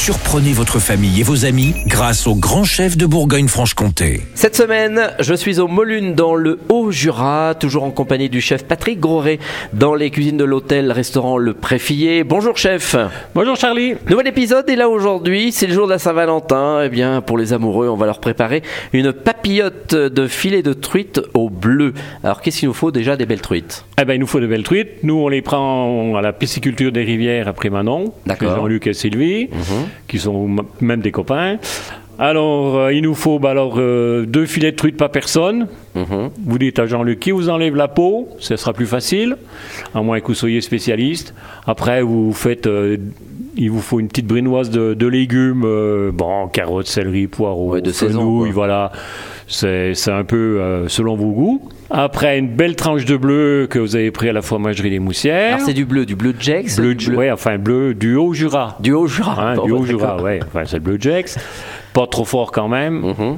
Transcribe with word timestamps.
Surprenez 0.00 0.52
votre 0.52 0.78
famille 0.78 1.20
et 1.20 1.22
vos 1.22 1.44
amis 1.44 1.74
grâce 1.86 2.26
au 2.26 2.34
grand 2.34 2.64
chef 2.64 2.96
de 2.96 3.04
Bourgogne-Franche-Comté. 3.04 4.22
Cette 4.34 4.56
semaine, 4.56 5.10
je 5.18 5.34
suis 5.34 5.58
au 5.58 5.66
Molune 5.66 6.14
dans 6.14 6.34
le 6.34 6.60
Haut-Jura, 6.70 7.54
toujours 7.58 7.82
en 7.82 7.90
compagnie 7.90 8.30
du 8.30 8.40
chef 8.40 8.64
Patrick 8.64 9.00
Groret 9.00 9.38
dans 9.74 9.94
les 9.94 10.10
cuisines 10.10 10.38
de 10.38 10.44
l'hôtel-restaurant 10.44 11.36
Le 11.36 11.52
Préfillé. 11.52 12.24
Bonjour 12.24 12.56
chef. 12.56 12.96
Bonjour 13.34 13.56
Charlie. 13.56 13.96
Nouvel 14.08 14.28
épisode 14.28 14.70
et 14.70 14.76
là 14.76 14.88
aujourd'hui, 14.88 15.52
c'est 15.52 15.66
le 15.66 15.74
jour 15.74 15.86
de 15.86 15.92
la 15.92 15.98
Saint-Valentin. 15.98 16.80
Eh 16.84 16.88
bien, 16.88 17.20
pour 17.20 17.36
les 17.36 17.52
amoureux, 17.52 17.88
on 17.88 17.96
va 17.96 18.06
leur 18.06 18.20
préparer 18.20 18.62
une 18.94 19.12
papillote 19.12 19.94
de 19.94 20.26
filet 20.26 20.62
de 20.62 20.72
truite 20.72 21.20
au 21.34 21.50
bleu. 21.50 21.92
Alors, 22.22 22.40
qu'est-ce 22.40 22.60
qu'il 22.60 22.68
nous 22.68 22.74
faut 22.74 22.92
déjà 22.92 23.16
des 23.16 23.26
belles 23.26 23.42
truites? 23.42 23.84
Eh 24.00 24.04
ben, 24.06 24.14
il 24.14 24.20
nous 24.20 24.28
faut 24.28 24.40
de 24.40 24.46
belles 24.46 24.62
truites. 24.62 25.02
Nous, 25.02 25.16
on 25.16 25.28
les 25.28 25.42
prend 25.42 26.16
à 26.16 26.22
la 26.22 26.32
pisciculture 26.32 26.92
des 26.92 27.02
rivières 27.02 27.48
après 27.48 27.68
Manon. 27.68 28.14
D'accord. 28.24 28.56
Jean-Luc 28.56 28.86
et 28.86 28.94
Sylvie, 28.94 29.50
qui 30.06 30.18
sont 30.18 30.48
même 30.80 31.00
des 31.00 31.12
copains. 31.12 31.58
Alors, 32.18 32.76
euh, 32.76 32.92
il 32.92 33.02
nous 33.02 33.14
faut 33.14 33.38
bah, 33.38 33.50
alors, 33.50 33.74
euh, 33.78 34.26
deux 34.26 34.44
filets 34.44 34.72
de 34.72 34.76
truite 34.76 34.96
par 34.96 35.10
personne. 35.10 35.68
Mhm. 35.94 36.30
Vous 36.44 36.58
dites 36.58 36.78
à 36.80 36.86
Jean-Luc 36.86 37.20
qui 37.20 37.30
vous 37.30 37.48
enlève 37.48 37.76
la 37.76 37.86
peau, 37.86 38.28
ce 38.40 38.56
sera 38.56 38.72
plus 38.72 38.86
facile, 38.86 39.36
à 39.94 40.02
moins 40.02 40.18
que 40.20 40.26
vous 40.26 40.34
soyez 40.34 40.60
spécialiste. 40.60 41.32
Après, 41.64 42.02
vous 42.02 42.32
faites, 42.32 42.66
euh, 42.66 42.96
il 43.58 43.70
vous 43.70 43.80
faut 43.80 44.00
une 44.00 44.08
petite 44.08 44.26
brinoise 44.26 44.70
de, 44.70 44.94
de 44.94 45.06
légumes, 45.06 45.62
euh, 45.64 46.10
bon, 46.12 46.46
carottes, 46.48 46.86
céleri, 46.86 47.26
poireaux, 47.26 47.72
Ouais, 47.72 47.82
de 47.82 47.90
saison, 47.90 48.50
voilà. 48.52 48.92
C'est 49.48 49.92
un 50.08 50.24
peu 50.24 50.60
euh, 50.60 50.88
selon 50.88 51.16
vos 51.16 51.32
goûts. 51.32 51.68
Après, 51.90 52.38
une 52.38 52.48
belle 52.48 52.76
tranche 52.76 53.04
de 53.06 53.16
bleu 53.16 53.66
que 53.68 53.78
vous 53.78 53.96
avez 53.96 54.10
pris 54.10 54.28
à 54.28 54.32
la 54.32 54.42
fromagerie 54.42 54.90
des 54.90 54.98
Moussières. 54.98 55.54
Alors, 55.54 55.66
c'est 55.66 55.72
du 55.72 55.86
bleu, 55.86 56.04
du 56.04 56.16
bleu 56.16 56.34
Jax 56.38 56.76
bleu, 56.78 56.94
du 56.94 57.14
ouais, 57.14 57.30
enfin 57.30 57.56
bleu 57.56 57.94
du 57.94 58.14
Haut-Jura. 58.14 58.76
Du 58.80 58.92
Haut-Jura. 58.92 59.52
Hein, 59.52 59.54
Bon, 59.56 59.64
du 59.64 59.72
bah, 59.72 59.78
Haut-Jura, 59.78 60.22
ouais. 60.22 60.40
Enfin, 60.46 60.62
c'est 60.66 60.76
le 60.76 60.82
bleu 60.82 60.98
Jex. 61.00 61.38
Pas 61.98 62.06
trop 62.06 62.24
fort 62.24 62.52
quand 62.52 62.68
même. 62.68 63.00
Mhm. 63.00 63.36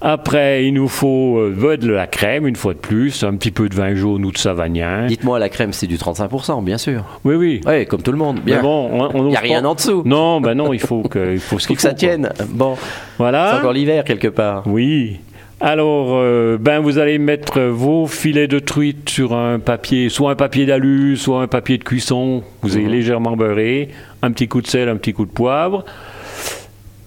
Après, 0.00 0.66
il 0.66 0.74
nous 0.74 0.88
faut 0.88 1.38
euh, 1.38 1.54
bah, 1.56 1.76
de 1.76 1.90
la 1.90 2.06
crème, 2.06 2.46
une 2.46 2.56
fois 2.56 2.74
de 2.74 2.78
plus, 2.78 3.22
un 3.24 3.34
petit 3.36 3.50
peu 3.50 3.68
de 3.68 3.74
vin 3.74 3.94
jaune 3.94 4.24
ou 4.24 4.32
de 4.32 4.38
savagnin. 4.38 5.06
Dites-moi, 5.06 5.38
la 5.38 5.48
crème, 5.48 5.72
c'est 5.72 5.86
du 5.86 5.96
35%, 5.96 6.62
bien 6.62 6.78
sûr. 6.78 7.04
Oui, 7.24 7.34
oui. 7.36 7.60
Oui, 7.66 7.86
comme 7.86 8.02
tout 8.02 8.12
le 8.12 8.18
monde. 8.18 8.40
Bien. 8.44 8.56
Mais 8.56 8.62
bon, 8.62 8.90
on, 8.92 9.10
on 9.20 9.24
Il 9.26 9.30
n'y 9.30 9.36
a 9.36 9.40
rien 9.40 9.62
pas- 9.62 9.68
en 9.68 9.74
dessous. 9.74 10.02
Non, 10.04 10.40
ben 10.40 10.54
non, 10.54 10.72
il 10.72 10.80
faut 10.80 11.02
que, 11.02 11.32
il 11.34 11.38
faut 11.40 11.58
ce 11.58 11.64
Faut 11.66 11.68
qu'il 11.68 11.76
que 11.76 11.82
ça 11.82 11.90
faut, 11.90 11.94
quoi. 11.94 11.98
tienne. 11.98 12.28
Bon, 12.50 12.76
Voilà. 13.18 13.50
c'est 13.52 13.58
encore 13.60 13.72
l'hiver 13.72 14.04
quelque 14.04 14.28
part. 14.28 14.64
Oui. 14.66 15.18
Alors, 15.58 16.08
euh, 16.12 16.58
ben 16.60 16.80
vous 16.80 16.98
allez 16.98 17.16
mettre 17.18 17.60
vos 17.62 18.06
filets 18.06 18.46
de 18.48 18.58
truite 18.58 19.08
sur 19.08 19.32
un 19.34 19.58
papier, 19.58 20.10
soit 20.10 20.30
un 20.32 20.34
papier 20.36 20.66
d'alu, 20.66 21.16
soit 21.16 21.40
un 21.40 21.46
papier 21.46 21.78
de 21.78 21.84
cuisson. 21.84 22.42
Vous 22.60 22.76
avez 22.76 22.84
Mhm. 22.84 22.90
légèrement 22.92 23.36
beurré, 23.36 23.88
un 24.22 24.32
petit 24.32 24.48
coup 24.48 24.60
de 24.60 24.66
sel, 24.66 24.90
un 24.90 24.96
petit 24.96 25.14
coup 25.14 25.24
de 25.24 25.30
poivre. 25.30 25.84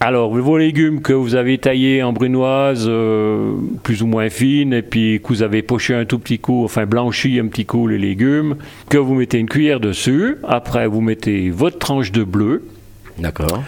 Alors, 0.02 0.33
vos 0.33 0.58
légumes 0.58 1.02
que 1.02 1.11
vous 1.11 1.36
avez 1.36 1.58
taillés 1.58 2.03
en 2.03 2.14
brunoise, 2.14 2.86
euh, 2.88 3.53
plus 3.83 4.02
ou 4.02 4.08
moins 4.08 4.30
fines, 4.30 4.73
et 4.73 4.81
puis 4.81 5.19
que 5.22 5.28
vous 5.28 5.44
avez 5.44 5.61
poché 5.61 5.94
un 5.94 6.05
tout 6.05 6.19
petit 6.19 6.39
coup, 6.39 6.64
enfin 6.64 6.86
blanchi 6.86 7.38
un 7.38 7.47
petit 7.47 7.66
coup 7.66 7.86
les 7.88 7.97
légumes, 7.97 8.55
que 8.89 8.97
vous 8.97 9.14
mettez 9.14 9.39
une 9.39 9.50
cuillère 9.50 9.81
dessus. 9.81 10.38
Après, 10.47 10.88
vous 10.88 11.02
mettez 11.02 11.50
votre 11.50 11.80
tranche 11.80 12.14
de 12.14 12.23
bleu, 12.23 12.64
D'accord. 13.20 13.64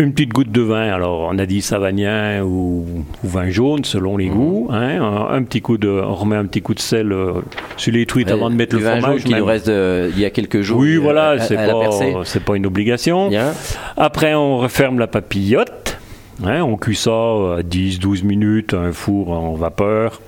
Une 0.00 0.12
petite 0.12 0.30
goutte 0.32 0.50
de 0.50 0.60
vin, 0.60 0.92
alors 0.92 1.28
on 1.32 1.38
a 1.38 1.46
dit 1.46 1.62
savagnin 1.62 2.42
ou, 2.42 2.84
ou 3.22 3.28
vin 3.28 3.48
jaune 3.50 3.84
selon 3.84 4.16
les 4.16 4.26
goûts. 4.26 4.68
hein. 4.72 5.00
un, 5.00 5.34
un 5.36 5.42
petit 5.44 5.60
coup 5.60 5.78
de, 5.78 5.88
on 5.88 6.14
remet 6.14 6.36
un 6.36 6.46
petit 6.46 6.62
coup 6.62 6.74
de 6.74 6.80
sel 6.80 7.12
euh, 7.12 7.34
sur 7.76 7.92
les 7.92 8.04
truites 8.04 8.30
avant 8.30 8.50
de 8.50 8.56
mettre 8.56 8.74
le 8.76 8.82
vin 8.82 8.98
fromage. 9.00 9.20
jaune 9.20 9.32
qui 9.32 9.34
nous 9.38 9.44
reste 9.44 9.68
de- 9.68 10.10
il 10.14 10.20
y 10.20 10.24
a 10.24 10.30
quelques 10.30 10.62
jours. 10.62 10.80
oui, 10.80 10.96
euh, 10.96 11.00
voilà, 11.00 11.38
c'est 11.38 11.54
pas, 11.56 11.90
c'est 12.24 12.42
pas 12.42 12.56
une 12.56 12.66
obligation. 12.66 13.28
Bien. 13.28 13.52
Après, 13.96 14.34
on 14.34 14.58
referme 14.58 14.98
la 14.98 15.06
papillote. 15.06 15.98
hein, 16.44 16.62
on 16.62 16.76
cuit 16.76 16.96
ça 16.96 17.10
à 17.12 17.62
10-12 17.62 18.24
minutes, 18.24 18.74
un 18.74 18.92
four 18.92 19.30
en 19.30 19.54
vapeur. 19.54 20.20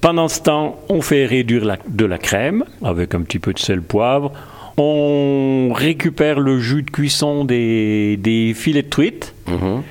Pendant 0.00 0.28
ce 0.28 0.40
temps, 0.42 0.78
on 0.88 1.00
fait 1.00 1.24
réduire 1.26 1.64
la- 1.64 1.78
de 1.88 2.04
la 2.04 2.18
crème 2.18 2.64
avec 2.84 3.14
un 3.14 3.22
petit 3.22 3.38
peu 3.38 3.52
de 3.52 3.58
sel 3.58 3.80
poivre. 3.82 4.32
On 4.76 5.70
récupère 5.72 6.40
le 6.40 6.58
jus 6.58 6.82
de 6.82 6.90
cuisson 6.90 7.44
des, 7.44 8.16
des 8.16 8.52
filets 8.54 8.82
de 8.82 8.88
truite 8.90 9.34
Mhm. 9.48 9.82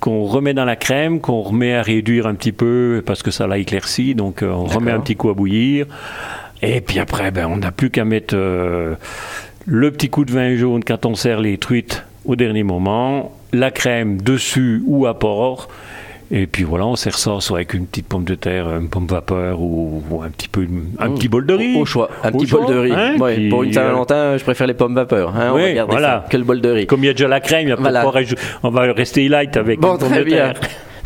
qu'on 0.00 0.24
remet 0.24 0.54
dans 0.54 0.64
la 0.64 0.76
crème, 0.76 1.20
qu'on 1.20 1.42
remet 1.42 1.74
à 1.74 1.82
réduire 1.82 2.26
un 2.26 2.34
petit 2.34 2.52
peu 2.52 3.02
parce 3.04 3.22
que 3.22 3.30
ça 3.30 3.46
l'a 3.46 3.58
éclairci, 3.58 4.14
donc 4.14 4.42
euh, 4.42 4.50
on 4.50 4.64
remet 4.64 4.90
un 4.92 5.00
petit 5.00 5.16
coup 5.16 5.28
à 5.28 5.34
bouillir. 5.34 5.86
Et 6.62 6.80
puis 6.80 6.98
après, 6.98 7.30
ben, 7.30 7.46
on 7.46 7.56
n'a 7.58 7.70
plus 7.70 7.90
qu'à 7.90 8.04
mettre 8.04 8.34
euh, 8.36 8.94
le 9.66 9.90
petit 9.92 10.08
coup 10.08 10.24
de 10.24 10.32
vin 10.32 10.56
jaune 10.56 10.82
quand 10.84 11.04
on 11.06 11.14
sert 11.14 11.40
les 11.40 11.58
truites 11.58 12.04
au 12.24 12.34
dernier 12.36 12.62
moment, 12.64 13.32
la 13.52 13.70
crème 13.70 14.20
dessus 14.20 14.82
ou 14.86 15.06
à 15.06 15.18
port. 15.18 15.68
Et 16.30 16.46
puis 16.46 16.62
voilà, 16.64 16.84
on 16.86 16.94
sert 16.94 17.16
ça 17.16 17.40
soit 17.40 17.56
avec 17.58 17.72
une 17.72 17.86
petite 17.86 18.06
pomme 18.06 18.24
de 18.24 18.34
terre, 18.34 18.68
une 18.76 18.90
pomme 18.90 19.06
vapeur 19.06 19.60
ou, 19.62 20.02
ou 20.10 20.22
un 20.22 20.28
petit 20.28 20.48
peu 20.48 20.66
un 20.98 21.08
Mmh. 21.08 21.14
petit 21.14 21.28
bol 21.28 21.46
de 21.46 21.54
riz. 21.54 21.74
Au, 21.74 21.80
au 21.80 21.84
choix, 21.86 22.10
un 22.22 22.28
Au 22.30 22.38
petit 22.38 22.46
bol 22.50 22.66
de 22.66 22.74
riz. 22.78 22.92
hein, 22.92 23.16
Ouais, 23.18 23.34
puis, 23.36 23.48
pour 23.48 23.62
une 23.62 23.70
euh, 23.70 23.72
Saint-Valentin, 23.72 24.36
je 24.36 24.44
préfère 24.44 24.66
les 24.66 24.74
pommes 24.74 24.94
vapeur. 24.94 25.34
Hein, 25.34 25.50
on 25.52 25.56
Oui, 25.56 25.62
va 25.62 25.72
garder 25.72 25.90
voilà. 25.92 26.08
ça, 26.24 26.30
que 26.30 26.36
le 26.36 26.44
bol 26.44 26.60
de 26.60 26.68
riz. 26.68 26.86
Comme 26.86 27.02
il 27.02 27.06
y 27.06 27.10
a 27.10 27.14
déjà 27.14 27.28
la 27.28 27.40
crème, 27.40 27.66
il 27.66 27.70
y 27.70 27.72
a 27.72 27.76
pas 27.76 27.82
Voilà. 27.82 28.04
raj- 28.04 28.36
on 28.62 28.68
va 28.70 28.82
rester 28.92 29.26
light 29.28 29.56
avec 29.56 29.80
Bon, 29.80 29.94
une 29.94 29.98
pomme 30.00 30.08
très 30.10 30.18
de 30.20 30.24
bien. 30.24 30.36
terre. 30.52 30.60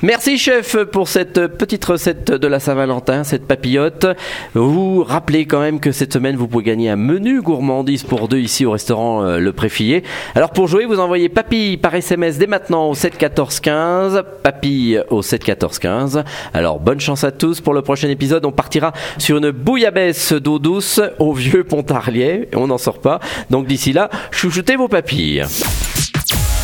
Merci 0.04 0.36
chef 0.36 0.76
pour 0.86 1.06
cette 1.06 1.46
petite 1.46 1.84
recette 1.84 2.32
de 2.32 2.48
la 2.48 2.58
Saint-Valentin, 2.58 3.22
cette 3.22 3.46
papillote. 3.46 4.04
Vous 4.52 5.04
rappelez 5.04 5.46
quand 5.46 5.60
même 5.60 5.78
que 5.78 5.92
cette 5.92 6.12
semaine 6.12 6.34
vous 6.34 6.48
pouvez 6.48 6.64
gagner 6.64 6.90
un 6.90 6.96
menu 6.96 7.40
gourmandise 7.40 8.02
pour 8.02 8.26
deux 8.26 8.40
ici 8.40 8.66
au 8.66 8.72
restaurant 8.72 9.22
euh, 9.22 9.38
Le 9.38 9.52
Préfillé. 9.52 10.02
Alors 10.34 10.50
pour 10.50 10.66
jouer, 10.66 10.86
vous 10.86 10.98
envoyez 10.98 11.28
papille 11.28 11.76
par 11.76 11.94
SMS 11.94 12.36
dès 12.36 12.48
maintenant 12.48 12.90
au 12.90 12.94
7 12.96 13.16
14 13.16 13.60
15, 13.60 14.24
papille 14.42 15.00
au 15.10 15.22
7 15.22 15.44
14 15.44 15.78
15. 15.78 16.24
Alors 16.52 16.80
bonne 16.80 16.98
chance 16.98 17.22
à 17.22 17.30
tous 17.30 17.60
pour 17.60 17.72
le 17.72 17.82
prochain 17.82 18.08
épisode. 18.08 18.44
On 18.44 18.50
partira 18.50 18.92
sur 19.18 19.36
une 19.36 19.52
bouillabaisse 19.52 20.32
d'eau 20.32 20.58
douce 20.58 21.00
au 21.20 21.32
vieux 21.32 21.62
Pontarlier. 21.62 22.48
On 22.56 22.66
n'en 22.66 22.78
sort 22.78 22.98
pas. 22.98 23.20
Donc 23.50 23.68
d'ici 23.68 23.92
là, 23.92 24.10
chouchoutez 24.32 24.74
vos 24.74 24.88
papilles. 24.88 25.44